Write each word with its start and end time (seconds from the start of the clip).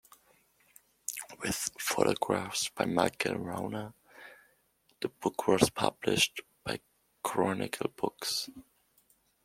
With 1.43 1.69
photographs 1.79 2.69
by 2.69 2.85
Michael 2.85 3.35
Rauner, 3.35 3.93
the 4.99 5.09
book 5.09 5.47
was 5.47 5.69
published 5.69 6.41
by 6.63 6.79
Chronicle 7.21 7.91
Books. 7.95 8.49